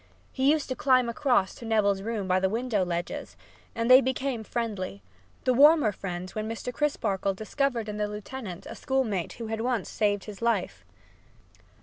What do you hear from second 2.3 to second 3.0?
the window